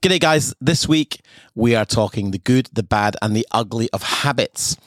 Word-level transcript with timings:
G'day, 0.00 0.18
guys. 0.18 0.54
This 0.62 0.88
week 0.88 1.20
we 1.54 1.74
are 1.74 1.84
talking 1.84 2.30
the 2.30 2.38
good, 2.38 2.70
the 2.72 2.82
bad, 2.82 3.16
and 3.20 3.36
the 3.36 3.46
ugly 3.52 3.90
of 3.92 4.02
habits 4.02 4.78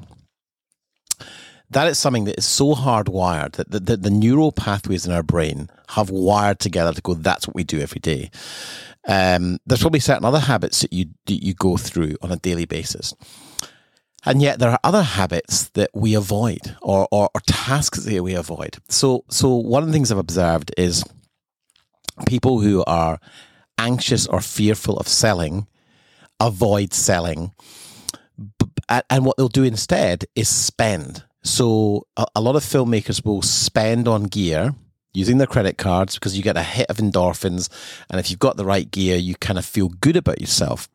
That 1.69 1.87
is 1.87 1.99
something 1.99 2.25
that 2.25 2.39
is 2.39 2.47
so 2.47 2.75
hardwired 2.75 3.53
that 3.53 3.71
the, 3.71 3.79
the, 3.79 3.97
the 3.97 4.11
neural 4.11 4.51
pathways 4.51 5.07
in 5.07 5.13
our 5.13 5.23
brain 5.23 5.69
have 5.91 6.11
wired 6.11 6.59
together 6.59 6.93
to 6.93 7.01
go. 7.01 7.15
That's 7.15 7.47
what 7.47 7.55
we 7.55 7.63
do 7.63 7.79
every 7.79 8.01
day. 8.01 8.31
Um, 9.07 9.59
there's 9.67 9.81
probably 9.81 10.01
certain 10.01 10.25
other 10.25 10.41
habits 10.41 10.81
that 10.81 10.93
you 10.93 11.07
you 11.27 11.55
go 11.55 11.77
through 11.77 12.17
on 12.23 12.33
a 12.33 12.37
daily 12.37 12.65
basis. 12.65 13.15
And 14.25 14.43
yet 14.43 14.59
there 14.59 14.71
are 14.71 14.81
other 14.83 15.03
habits 15.03 15.69
that 15.71 15.91
we 15.95 16.15
avoid 16.15 16.77
or, 16.83 17.09
or, 17.11 17.31
or 17.35 17.41
tasks 17.47 18.05
that 18.05 18.23
we 18.23 18.35
avoid. 18.35 18.77
So, 18.89 19.25
so 19.31 19.55
one 19.55 19.83
of 19.83 19.89
the 19.89 19.95
things 19.95 20.13
I've 20.13 20.19
observed 20.19 20.75
is 20.77 21.03
people 22.27 22.61
who 22.61 22.85
are 22.87 23.19
anxious 23.79 24.27
or 24.27 24.41
fearful 24.41 24.97
of 24.99 25.09
selling 25.09 25.67
avoid 26.41 26.93
selling. 26.93 27.53
And 28.89 29.25
what 29.25 29.37
they'll 29.37 29.49
do 29.49 29.63
instead 29.63 30.25
is 30.35 30.49
spend. 30.49 31.23
So 31.45 32.07
a, 32.17 32.41
lot 32.41 32.57
of 32.57 32.65
filmmakers 32.65 33.25
will 33.25 33.43
spend 33.43 34.09
on 34.09 34.25
gear 34.25 34.75
using 35.13 35.39
their 35.39 35.47
credit 35.47 35.79
cards 35.79 36.15
because 36.15 36.37
you 36.37 36.43
get 36.43 36.57
a 36.57 36.63
hit 36.63 36.89
of 36.89 36.97
endorphins. 36.97 37.69
And 38.11 38.19
if 38.19 38.31
you've 38.31 38.41
got 38.41 38.57
the 38.57 38.65
right 38.65 38.91
gear, 38.91 39.17
you 39.17 39.35
kind 39.37 39.59
of 39.59 39.65
feel 39.65 39.89
good 39.89 40.17
about 40.17 40.41
yourself. 40.41 40.89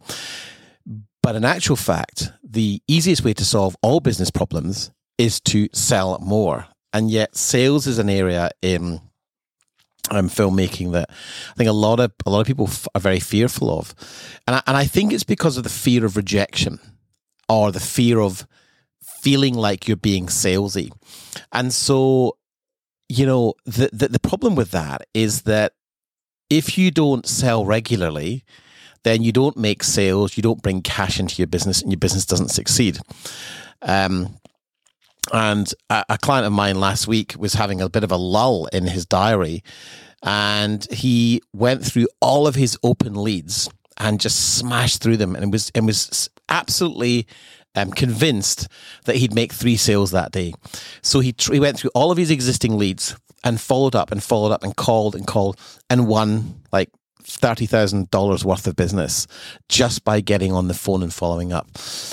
But 1.23 1.35
in 1.35 1.45
actual 1.45 1.75
fact, 1.75 2.31
the 2.43 2.81
easiest 2.87 3.23
way 3.23 3.33
to 3.33 3.45
solve 3.45 3.77
all 3.81 3.99
business 3.99 4.29
problems 4.29 4.91
is 5.17 5.39
to 5.41 5.69
sell 5.71 6.19
more. 6.19 6.67
And 6.93 7.09
yet, 7.09 7.35
sales 7.35 7.87
is 7.87 7.97
an 7.97 8.09
area 8.09 8.51
in 8.61 9.01
um, 10.11 10.29
filmmaking 10.29 10.91
that 10.93 11.09
I 11.09 11.53
think 11.55 11.69
a 11.69 11.73
lot 11.73 11.99
of 11.99 12.11
a 12.25 12.29
lot 12.29 12.41
of 12.41 12.47
people 12.47 12.67
f- 12.67 12.87
are 12.95 13.01
very 13.01 13.19
fearful 13.19 13.77
of, 13.77 13.93
and 14.47 14.57
I, 14.57 14.61
and 14.67 14.77
I 14.77 14.85
think 14.85 15.13
it's 15.13 15.23
because 15.23 15.57
of 15.57 15.63
the 15.63 15.69
fear 15.69 16.05
of 16.05 16.17
rejection 16.17 16.79
or 17.49 17.71
the 17.71 17.79
fear 17.79 18.19
of 18.19 18.47
feeling 19.21 19.55
like 19.55 19.87
you're 19.87 19.97
being 19.97 20.27
salesy, 20.27 20.91
and 21.51 21.73
so 21.73 22.37
you 23.09 23.25
know 23.25 23.53
the, 23.65 23.89
the 23.91 24.07
the 24.07 24.19
problem 24.19 24.55
with 24.55 24.71
that 24.71 25.07
is 25.13 25.43
that 25.43 25.73
if 26.49 26.77
you 26.77 26.91
don't 26.91 27.25
sell 27.25 27.65
regularly, 27.65 28.43
then 29.03 29.23
you 29.23 29.31
don't 29.31 29.57
make 29.57 29.83
sales, 29.83 30.37
you 30.37 30.43
don't 30.43 30.61
bring 30.61 30.81
cash 30.81 31.19
into 31.19 31.35
your 31.37 31.47
business, 31.47 31.81
and 31.81 31.91
your 31.91 31.99
business 31.99 32.25
doesn't 32.25 32.49
succeed. 32.49 32.99
Um, 33.81 34.37
and 35.33 35.73
a, 35.89 36.05
a, 36.09 36.17
client 36.17 36.45
of 36.45 36.53
mine 36.53 36.79
last 36.79 37.07
week 37.07 37.35
was 37.37 37.53
having 37.53 37.81
a 37.81 37.89
bit 37.89 38.03
of 38.03 38.11
a 38.11 38.17
lull 38.17 38.67
in 38.67 38.85
his 38.85 39.05
diary. 39.05 39.63
And 40.23 40.85
he 40.91 41.41
went 41.53 41.85
through 41.85 42.07
all 42.21 42.47
of 42.47 42.55
his 42.55 42.77
open 42.83 43.15
leads 43.15 43.69
and 43.97 44.19
just 44.19 44.57
smashed 44.57 45.01
through 45.01 45.17
them 45.17 45.35
and 45.35 45.51
was 45.51 45.71
and 45.75 45.85
was 45.85 46.29
absolutely 46.49 47.27
um, 47.75 47.91
convinced 47.91 48.67
that 49.05 49.17
he'd 49.17 49.33
make 49.33 49.53
three 49.53 49.77
sales 49.77 50.11
that 50.11 50.31
day. 50.31 50.53
So 51.01 51.19
he, 51.19 51.35
he 51.37 51.59
went 51.59 51.77
through 51.77 51.91
all 51.93 52.11
of 52.11 52.17
his 52.17 52.31
existing 52.31 52.77
leads 52.77 53.15
and 53.43 53.61
followed 53.61 53.95
up 53.95 54.11
and 54.11 54.23
followed 54.23 54.51
up 54.51 54.63
and 54.63 54.75
called 54.75 55.15
and 55.15 55.27
called 55.27 55.59
and 55.89 56.07
won 56.07 56.61
like 56.71 56.89
$30,000 57.23 58.43
worth 58.43 58.67
of 58.67 58.75
business 58.75 59.27
just 59.69 60.03
by 60.03 60.21
getting 60.21 60.53
on 60.53 60.67
the 60.67 60.73
phone 60.73 61.03
and 61.03 61.13
following 61.13 61.51
up. 61.53 61.67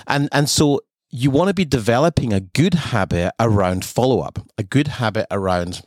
And, 0.07 0.29
and 0.33 0.49
so 0.49 0.81
you 1.13 1.31
want 1.31 1.49
to 1.49 1.55
be 1.55 1.67
developing 1.67 2.33
a 2.33 2.41
good 2.41 2.75
habit 2.75 3.33
around 3.39 3.85
follow 3.85 4.21
up, 4.21 4.39
a 4.57 4.63
good 4.63 4.89
habit 4.89 5.27
around 5.31 5.83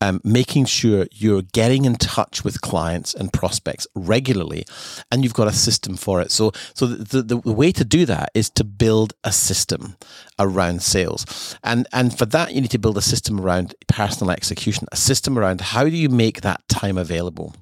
um, 0.00 0.20
making 0.24 0.64
sure 0.66 1.06
you're 1.12 1.42
getting 1.42 1.84
in 1.84 1.94
touch 1.96 2.44
with 2.44 2.60
clients 2.60 3.14
and 3.14 3.32
prospects 3.32 3.86
regularly, 3.94 4.64
and 5.10 5.22
you've 5.22 5.34
got 5.34 5.48
a 5.48 5.52
system 5.52 5.96
for 5.96 6.20
it. 6.20 6.30
So, 6.30 6.52
so 6.74 6.86
the, 6.86 7.22
the, 7.22 7.36
the 7.36 7.52
way 7.52 7.72
to 7.72 7.84
do 7.84 8.04
that 8.06 8.30
is 8.34 8.50
to 8.50 8.64
build 8.64 9.14
a 9.24 9.32
system 9.32 9.96
around 10.38 10.82
sales, 10.82 11.56
and 11.62 11.86
and 11.92 12.16
for 12.16 12.26
that 12.26 12.54
you 12.54 12.60
need 12.60 12.70
to 12.72 12.78
build 12.78 12.98
a 12.98 13.02
system 13.02 13.40
around 13.40 13.74
personal 13.88 14.30
execution, 14.30 14.86
a 14.92 14.96
system 14.96 15.38
around 15.38 15.60
how 15.60 15.84
do 15.84 15.96
you 15.96 16.08
make 16.08 16.40
that 16.42 16.66
time 16.68 16.98
available 16.98 17.54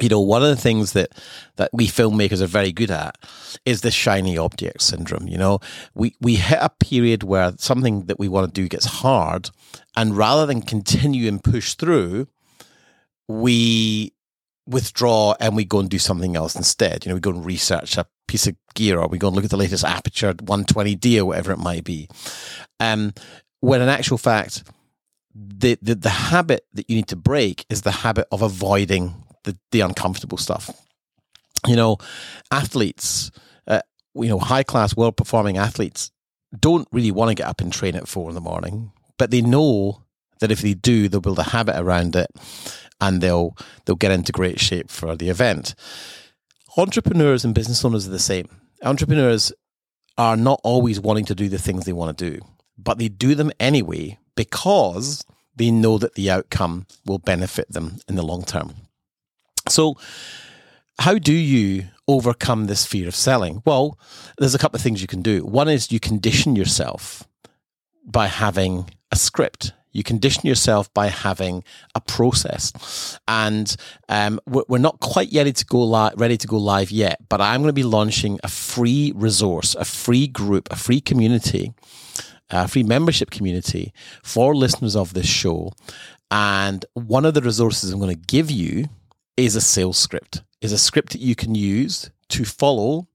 you 0.00 0.08
know, 0.08 0.20
one 0.20 0.42
of 0.42 0.48
the 0.48 0.56
things 0.56 0.92
that 0.92 1.12
that 1.56 1.70
we 1.72 1.86
filmmakers 1.86 2.42
are 2.42 2.46
very 2.46 2.72
good 2.72 2.90
at 2.90 3.16
is 3.64 3.80
the 3.80 3.90
shiny 3.90 4.36
object 4.36 4.82
syndrome. 4.82 5.26
You 5.28 5.38
know, 5.38 5.60
we 5.94 6.14
we 6.20 6.36
hit 6.36 6.58
a 6.60 6.68
period 6.68 7.22
where 7.22 7.54
something 7.56 8.06
that 8.06 8.18
we 8.18 8.28
want 8.28 8.52
to 8.52 8.60
do 8.60 8.68
gets 8.68 8.86
hard, 8.86 9.50
and 9.96 10.16
rather 10.16 10.46
than 10.46 10.62
continue 10.62 11.28
and 11.28 11.42
push 11.42 11.74
through, 11.74 12.28
we 13.28 14.12
withdraw 14.66 15.34
and 15.40 15.54
we 15.56 15.64
go 15.64 15.78
and 15.78 15.88
do 15.88 15.98
something 15.98 16.36
else 16.36 16.56
instead. 16.56 17.04
You 17.04 17.10
know, 17.10 17.14
we 17.14 17.20
go 17.20 17.30
and 17.30 17.44
research 17.44 17.96
a 17.96 18.06
piece 18.26 18.46
of 18.46 18.56
gear, 18.74 18.98
or 18.98 19.08
we 19.08 19.18
go 19.18 19.28
and 19.28 19.36
look 19.36 19.44
at 19.44 19.50
the 19.50 19.56
latest 19.56 19.84
Aputure 19.84 20.34
120D 20.34 21.18
or 21.18 21.26
whatever 21.26 21.52
it 21.52 21.58
might 21.58 21.84
be. 21.84 22.08
Um, 22.80 23.14
when 23.60 23.80
in 23.80 23.88
actual 23.88 24.18
fact, 24.18 24.64
the, 25.34 25.78
the 25.80 25.94
the 25.94 26.10
habit 26.10 26.66
that 26.74 26.88
you 26.88 26.96
need 26.96 27.08
to 27.08 27.16
break 27.16 27.66
is 27.68 27.82
the 27.82 27.90
habit 27.90 28.26
of 28.32 28.42
avoiding 28.42 29.14
the, 29.46 29.56
the 29.72 29.80
uncomfortable 29.80 30.38
stuff. 30.38 30.70
You 31.66 31.74
know, 31.74 31.96
athletes, 32.50 33.30
uh, 33.66 33.80
you 34.14 34.28
know, 34.28 34.38
high 34.38 34.62
class, 34.62 34.94
well 34.94 35.12
performing 35.12 35.56
athletes 35.56 36.12
don't 36.58 36.86
really 36.92 37.10
want 37.10 37.30
to 37.30 37.34
get 37.34 37.48
up 37.48 37.60
and 37.60 37.72
train 37.72 37.96
at 37.96 38.08
four 38.08 38.28
in 38.28 38.34
the 38.34 38.40
morning, 38.40 38.92
but 39.18 39.30
they 39.30 39.42
know 39.42 40.02
that 40.40 40.52
if 40.52 40.60
they 40.60 40.74
do, 40.74 41.08
they'll 41.08 41.20
build 41.20 41.38
a 41.38 41.44
habit 41.44 41.78
around 41.78 42.14
it 42.14 42.28
and 43.00 43.20
they'll 43.20 43.56
they'll 43.84 43.96
get 43.96 44.12
into 44.12 44.32
great 44.32 44.60
shape 44.60 44.90
for 44.90 45.16
the 45.16 45.28
event. 45.28 45.74
Entrepreneurs 46.76 47.44
and 47.44 47.54
business 47.54 47.84
owners 47.84 48.06
are 48.06 48.10
the 48.10 48.18
same. 48.18 48.48
Entrepreneurs 48.82 49.52
are 50.18 50.36
not 50.36 50.60
always 50.62 51.00
wanting 51.00 51.24
to 51.24 51.34
do 51.34 51.48
the 51.48 51.58
things 51.58 51.84
they 51.84 51.92
want 51.92 52.16
to 52.16 52.30
do, 52.30 52.40
but 52.78 52.98
they 52.98 53.08
do 53.08 53.34
them 53.34 53.50
anyway 53.58 54.18
because 54.34 55.24
they 55.54 55.70
know 55.70 55.98
that 55.98 56.14
the 56.14 56.30
outcome 56.30 56.86
will 57.06 57.18
benefit 57.18 57.70
them 57.70 57.98
in 58.08 58.14
the 58.14 58.22
long 58.22 58.44
term. 58.44 58.74
So, 59.68 59.96
how 60.98 61.18
do 61.18 61.32
you 61.32 61.84
overcome 62.08 62.66
this 62.66 62.86
fear 62.86 63.08
of 63.08 63.14
selling? 63.14 63.62
Well, 63.66 63.98
there's 64.38 64.54
a 64.54 64.58
couple 64.58 64.76
of 64.76 64.82
things 64.82 65.02
you 65.02 65.08
can 65.08 65.22
do. 65.22 65.44
One 65.44 65.68
is 65.68 65.92
you 65.92 66.00
condition 66.00 66.56
yourself 66.56 67.26
by 68.04 68.28
having 68.28 68.90
a 69.10 69.16
script. 69.16 69.72
You 69.92 70.02
condition 70.02 70.46
yourself 70.46 70.92
by 70.92 71.06
having 71.08 71.64
a 71.94 72.00
process, 72.02 73.18
and 73.26 73.74
um, 74.10 74.38
we're 74.46 74.78
not 74.78 75.00
quite 75.00 75.30
ready 75.32 75.52
to 75.54 75.64
go 75.64 75.82
li- 75.84 76.12
ready 76.16 76.36
to 76.36 76.46
go 76.46 76.58
live 76.58 76.90
yet. 76.90 77.18
But 77.30 77.40
I'm 77.40 77.62
going 77.62 77.70
to 77.70 77.72
be 77.72 77.82
launching 77.82 78.38
a 78.44 78.48
free 78.48 79.12
resource, 79.16 79.74
a 79.74 79.86
free 79.86 80.26
group, 80.26 80.68
a 80.70 80.76
free 80.76 81.00
community 81.00 81.72
a 82.50 82.68
free 82.68 82.84
membership 82.84 83.30
community 83.30 83.92
for 84.22 84.54
listeners 84.54 84.94
of 84.94 85.14
this 85.14 85.26
show 85.26 85.72
And 86.30 86.84
one 86.94 87.24
of 87.24 87.34
the 87.34 87.40
resources 87.40 87.92
I'm 87.92 88.00
going 88.00 88.14
to 88.14 88.26
give 88.26 88.50
you 88.50 88.86
is 89.36 89.56
a 89.56 89.60
sales 89.60 89.98
script, 89.98 90.42
is 90.60 90.72
a 90.72 90.78
script 90.78 91.12
that 91.12 91.20
you 91.20 91.34
can 91.34 91.54
use 91.54 92.10
to 92.30 92.44
follow 92.44 93.08